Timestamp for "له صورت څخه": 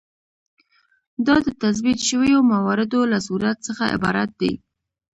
3.11-3.83